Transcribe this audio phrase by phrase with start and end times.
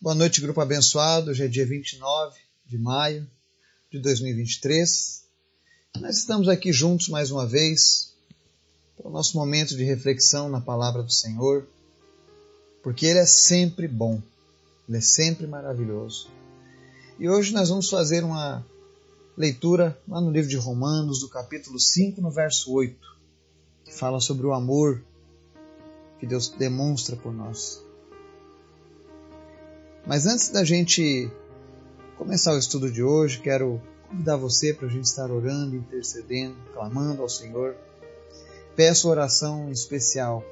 [0.00, 1.32] Boa noite, grupo abençoado.
[1.32, 3.28] Hoje é dia 29 de maio
[3.90, 5.24] de 2023.
[5.98, 8.14] Nós estamos aqui juntos mais uma vez
[8.96, 11.66] para o nosso momento de reflexão na palavra do Senhor,
[12.80, 14.22] porque Ele é sempre bom,
[14.88, 16.28] Ele é sempre maravilhoso.
[17.18, 18.64] E hoje nós vamos fazer uma
[19.36, 22.96] leitura lá no livro de Romanos, do capítulo 5, no verso 8,
[23.84, 25.02] que fala sobre o amor
[26.20, 27.87] que Deus demonstra por nós.
[30.08, 31.30] Mas antes da gente
[32.16, 37.20] começar o estudo de hoje, quero convidar você para a gente estar orando, intercedendo, clamando
[37.20, 37.76] ao Senhor.
[38.74, 40.42] Peço oração especial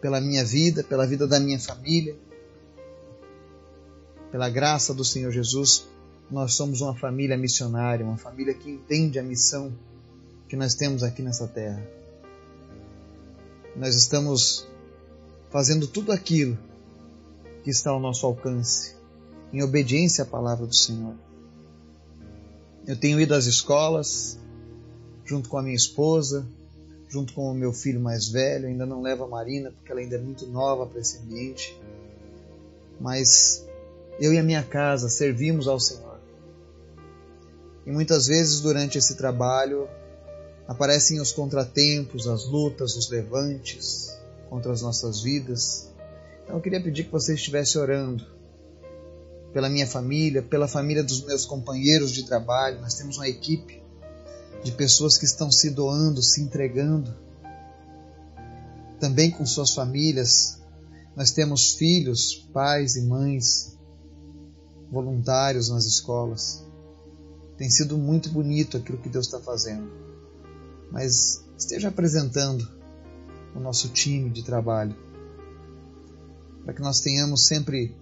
[0.00, 2.16] pela minha vida, pela vida da minha família,
[4.30, 5.88] pela graça do Senhor Jesus.
[6.30, 9.76] Nós somos uma família missionária, uma família que entende a missão
[10.48, 11.84] que nós temos aqui nessa terra.
[13.74, 14.68] Nós estamos
[15.50, 16.56] fazendo tudo aquilo
[17.62, 18.96] que está ao nosso alcance,
[19.52, 21.14] em obediência à palavra do Senhor.
[22.86, 24.38] Eu tenho ido às escolas,
[25.24, 26.46] junto com a minha esposa,
[27.08, 28.66] junto com o meu filho mais velho.
[28.66, 31.78] Ainda não levo a Marina, porque ela ainda é muito nova para esse ambiente.
[33.00, 33.64] Mas
[34.18, 36.18] eu e a minha casa servimos ao Senhor.
[37.86, 39.88] E muitas vezes durante esse trabalho
[40.66, 44.16] aparecem os contratempos, as lutas, os levantes
[44.48, 45.91] contra as nossas vidas.
[46.44, 48.24] Então eu queria pedir que você estivesse orando
[49.52, 52.80] pela minha família, pela família dos meus companheiros de trabalho.
[52.80, 53.82] Nós temos uma equipe
[54.62, 57.14] de pessoas que estão se doando, se entregando,
[58.98, 60.58] também com suas famílias.
[61.14, 63.76] Nós temos filhos, pais e mães
[64.90, 66.64] voluntários nas escolas.
[67.56, 69.90] Tem sido muito bonito aquilo que Deus está fazendo.
[70.90, 72.66] Mas esteja apresentando
[73.54, 74.96] o nosso time de trabalho
[76.64, 77.94] para que nós tenhamos sempre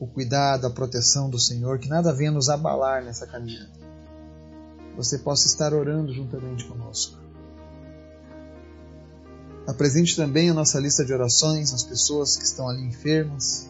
[0.00, 3.78] o cuidado, a proteção do Senhor, que nada venha nos abalar nessa caminhada.
[4.96, 7.18] Você possa estar orando juntamente conosco.
[9.66, 13.68] Apresente também a nossa lista de orações as pessoas que estão ali enfermas.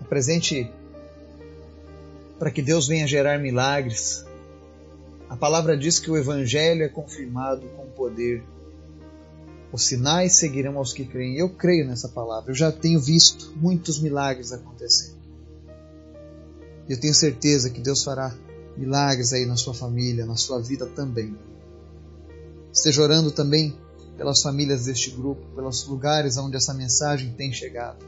[0.00, 0.72] Apresente
[2.38, 4.24] para que Deus venha gerar milagres.
[5.28, 8.42] A palavra diz que o Evangelho é confirmado com poder
[9.72, 11.36] os sinais seguirão aos que creem.
[11.36, 12.50] Eu creio nessa palavra.
[12.50, 15.20] Eu já tenho visto muitos milagres acontecendo.
[16.88, 18.34] Eu tenho certeza que Deus fará
[18.76, 21.36] milagres aí na sua família, na sua vida também.
[22.72, 23.76] Esteja orando também
[24.16, 28.04] pelas famílias deste grupo, pelos lugares onde essa mensagem tem chegado.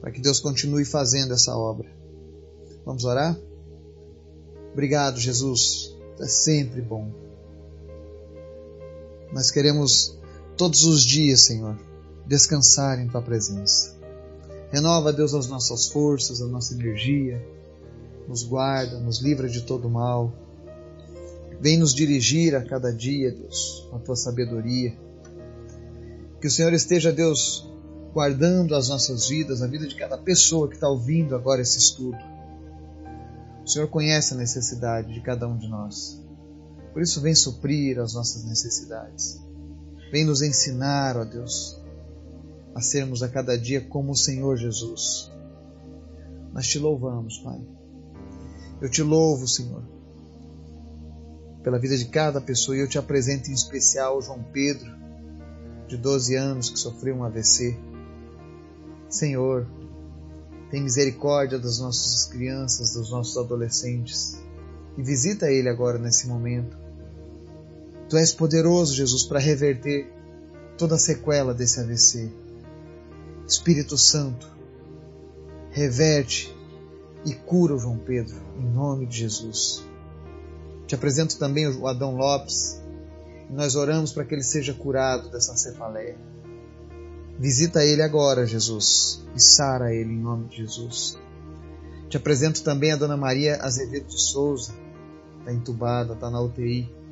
[0.00, 1.88] Para que Deus continue fazendo essa obra.
[2.84, 3.38] Vamos orar?
[4.72, 5.96] Obrigado, Jesus.
[6.20, 7.23] É sempre bom.
[9.34, 10.16] Nós queremos
[10.56, 11.76] todos os dias, Senhor,
[12.24, 13.92] descansar em Tua presença.
[14.70, 17.44] Renova, Deus, as nossas forças, a nossa energia,
[18.28, 20.32] nos guarda, nos livra de todo mal.
[21.60, 24.96] Vem nos dirigir a cada dia, Deus, com a Tua sabedoria.
[26.40, 27.68] Que o Senhor esteja, Deus,
[28.12, 32.18] guardando as nossas vidas, a vida de cada pessoa que está ouvindo agora esse estudo.
[33.64, 36.23] O Senhor conhece a necessidade de cada um de nós.
[36.94, 39.42] Por isso, vem suprir as nossas necessidades.
[40.12, 41.82] Vem nos ensinar, ó Deus,
[42.72, 45.28] a sermos a cada dia como o Senhor Jesus.
[46.52, 47.60] Nós te louvamos, Pai.
[48.80, 49.82] Eu te louvo, Senhor,
[51.64, 54.88] pela vida de cada pessoa e eu te apresento em especial João Pedro,
[55.88, 57.76] de 12 anos, que sofreu um AVC.
[59.08, 59.66] Senhor,
[60.70, 64.38] tem misericórdia das nossas crianças, dos nossos adolescentes
[64.96, 66.83] e visita ele agora nesse momento.
[68.14, 70.08] Tu és poderoso, Jesus, para reverter
[70.78, 72.30] toda a sequela desse AVC.
[73.44, 74.46] Espírito Santo,
[75.72, 76.56] reverte
[77.26, 79.84] e cura o João Pedro, em nome de Jesus.
[80.86, 82.80] Te apresento também o Adão Lopes
[83.50, 86.16] e nós oramos para que ele seja curado dessa cefaleia.
[87.36, 91.18] Visita ele agora, Jesus, e sara ele em nome de Jesus.
[92.08, 94.72] Te apresento também a Dona Maria Azevedo de Souza,
[95.40, 97.02] está entubada, está na UTI.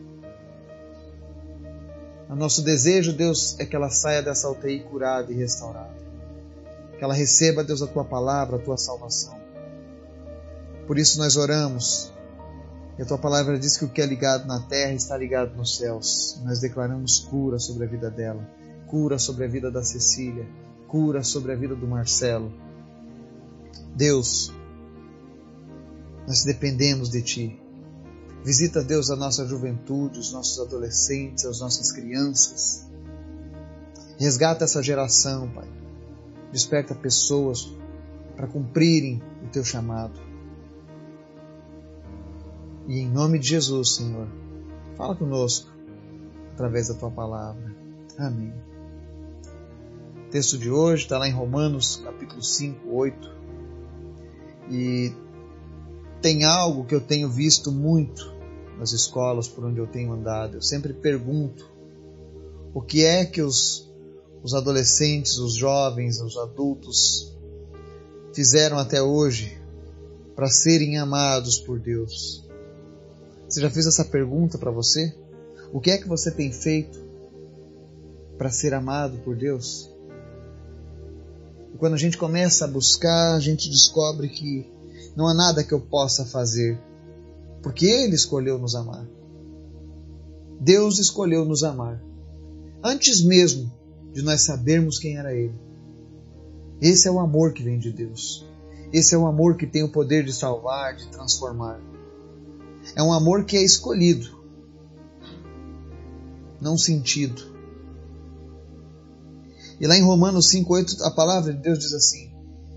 [2.32, 5.94] O nosso desejo, Deus, é que ela saia dessa UTI curada e restaurada.
[6.96, 9.38] Que ela receba, Deus, a tua palavra, a tua salvação.
[10.86, 12.10] Por isso nós oramos.
[12.98, 15.76] E a tua palavra diz que o que é ligado na terra está ligado nos
[15.76, 16.40] céus.
[16.42, 18.48] Nós declaramos cura sobre a vida dela,
[18.86, 20.48] cura sobre a vida da Cecília,
[20.88, 22.50] cura sobre a vida do Marcelo.
[23.94, 24.50] Deus,
[26.26, 27.61] nós dependemos de ti.
[28.44, 32.90] Visita, Deus, a nossa juventude, os nossos adolescentes, as nossas crianças.
[34.18, 35.68] Resgata essa geração, Pai.
[36.50, 37.72] Desperta pessoas
[38.36, 40.20] para cumprirem o teu chamado.
[42.88, 44.26] E em nome de Jesus, Senhor,
[44.96, 45.70] fala conosco
[46.52, 47.74] através da tua palavra.
[48.18, 48.52] Amém.
[50.26, 53.36] O texto de hoje está lá em Romanos, capítulo 5, 8.
[54.70, 55.12] E
[56.22, 58.32] tem algo que eu tenho visto muito
[58.78, 60.56] nas escolas por onde eu tenho andado.
[60.56, 61.68] Eu sempre pergunto
[62.72, 63.92] o que é que os,
[64.42, 67.36] os adolescentes, os jovens, os adultos
[68.32, 69.60] fizeram até hoje
[70.34, 72.48] para serem amados por Deus.
[73.48, 75.14] Você já fez essa pergunta para você?
[75.72, 76.98] O que é que você tem feito
[78.38, 79.90] para ser amado por Deus?
[81.74, 84.70] E quando a gente começa a buscar, a gente descobre que
[85.16, 86.80] não há nada que eu possa fazer,
[87.62, 89.06] porque Ele escolheu nos amar.
[90.60, 92.02] Deus escolheu nos amar,
[92.82, 93.72] antes mesmo
[94.12, 95.54] de nós sabermos quem era Ele.
[96.80, 98.46] Esse é o amor que vem de Deus.
[98.92, 101.80] Esse é o amor que tem o poder de salvar, de transformar.
[102.96, 104.42] É um amor que é escolhido,
[106.60, 107.42] não sentido.
[109.80, 112.31] E lá em Romanos 5,8 a palavra de Deus diz assim: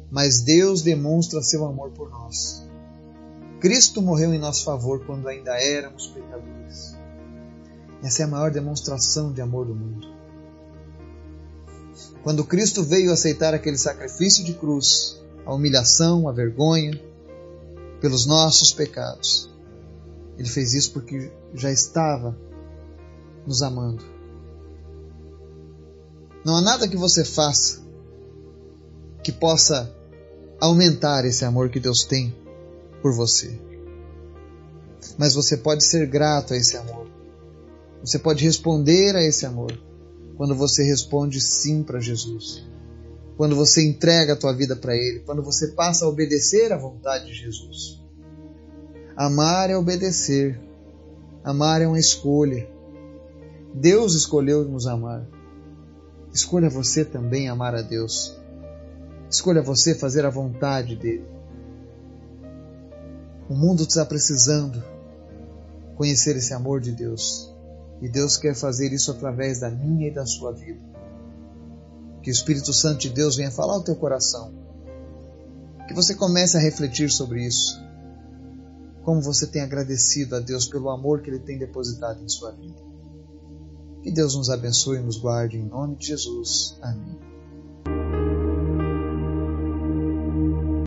[0.10, 2.64] Mas Deus demonstra seu amor por nós.
[3.60, 6.98] Cristo morreu em nosso favor quando ainda éramos pecadores.
[8.04, 10.14] Essa é a maior demonstração de amor do mundo.
[12.24, 17.00] Quando Cristo veio aceitar aquele sacrifício de cruz, a humilhação, a vergonha,
[18.02, 19.50] pelos nossos pecados,
[20.38, 22.38] ele fez isso porque já estava
[23.48, 24.04] nos amando.
[26.44, 27.85] Não há nada que você faça
[29.26, 29.92] que possa
[30.62, 32.32] aumentar esse amor que Deus tem
[33.02, 33.60] por você.
[35.18, 37.08] Mas você pode ser grato a esse amor.
[38.02, 39.76] Você pode responder a esse amor
[40.38, 42.64] quando você responde sim para Jesus.
[43.36, 47.26] Quando você entrega a tua vida para Ele, quando você passa a obedecer à vontade
[47.26, 48.00] de Jesus.
[49.18, 50.62] Amar é obedecer.
[51.44, 52.70] Amar é uma escolha.
[53.74, 55.28] Deus escolheu nos amar.
[56.32, 58.45] Escolha você também amar a Deus.
[59.30, 61.26] Escolha você fazer a vontade dele.
[63.50, 64.84] O mundo está precisando
[65.96, 67.54] conhecer esse amor de Deus.
[68.02, 70.80] E Deus quer fazer isso através da minha e da sua vida.
[72.22, 74.54] Que o Espírito Santo de Deus venha falar ao teu coração.
[75.88, 77.80] Que você comece a refletir sobre isso.
[79.04, 82.84] Como você tem agradecido a Deus pelo amor que Ele tem depositado em sua vida.
[84.02, 86.78] Que Deus nos abençoe e nos guarde em nome de Jesus.
[86.82, 87.35] Amém.